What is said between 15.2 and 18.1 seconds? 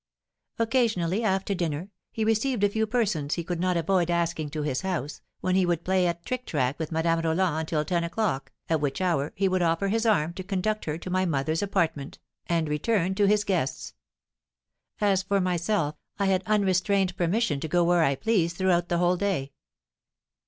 for myself, I had unrestrained permission to go where